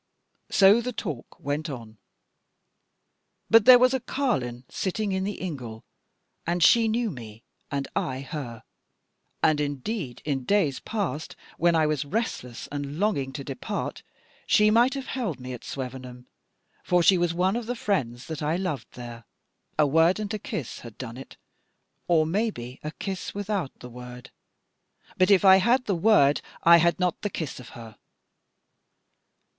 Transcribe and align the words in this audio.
So 0.49 0.81
the 0.81 0.93
talk 0.93 1.39
went 1.39 1.69
on. 1.69 1.99
"But 3.51 3.65
there 3.65 3.77
was 3.77 3.93
a 3.93 3.99
carline 3.99 4.63
sitting 4.67 5.11
in 5.11 5.25
the 5.25 5.39
ingle, 5.39 5.83
and 6.47 6.63
she 6.63 6.87
knew 6.87 7.11
me 7.11 7.43
and 7.69 7.87
I 7.95 8.21
her. 8.21 8.63
And 9.43 9.61
indeed 9.61 10.23
in 10.25 10.43
days 10.43 10.79
past, 10.79 11.35
when 11.59 11.75
I 11.75 11.85
was 11.85 12.03
restless 12.03 12.65
and 12.71 12.97
longing 12.97 13.31
to 13.33 13.43
depart, 13.43 14.01
she 14.47 14.71
might 14.71 14.95
have 14.95 15.05
held 15.05 15.39
me 15.39 15.53
at 15.53 15.63
Swevenham, 15.63 16.25
for 16.83 17.03
she 17.03 17.19
was 17.19 17.35
one 17.35 17.55
of 17.55 17.67
the 17.67 17.75
friends 17.75 18.25
that 18.25 18.41
I 18.41 18.55
loved 18.55 18.93
there: 18.93 19.25
a 19.77 19.85
word 19.85 20.19
and 20.19 20.33
a 20.33 20.39
kiss 20.39 20.79
had 20.79 20.97
done 20.97 21.15
it, 21.15 21.37
or 22.07 22.25
maybe 22.25 22.79
the 22.81 22.89
kiss 22.89 23.35
without 23.35 23.71
the 23.81 23.89
word: 23.91 24.31
but 25.19 25.29
if 25.29 25.45
I 25.45 25.57
had 25.57 25.85
the 25.85 25.93
word, 25.93 26.41
I 26.63 26.77
had 26.77 26.99
not 26.99 27.21
the 27.21 27.29
kiss 27.29 27.59
of 27.59 27.69
her. 27.77 27.97